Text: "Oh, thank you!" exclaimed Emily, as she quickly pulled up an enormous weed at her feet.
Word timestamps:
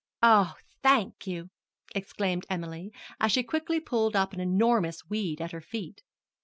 "Oh, 0.23 0.55
thank 0.81 1.27
you!" 1.27 1.51
exclaimed 1.93 2.47
Emily, 2.49 2.91
as 3.19 3.31
she 3.31 3.43
quickly 3.43 3.79
pulled 3.79 4.15
up 4.15 4.33
an 4.33 4.39
enormous 4.39 5.05
weed 5.07 5.39
at 5.39 5.51
her 5.51 5.61
feet. 5.61 6.01